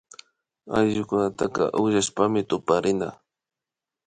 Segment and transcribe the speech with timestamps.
[0.77, 3.09] Ayllukunataka ukllashpami tuparina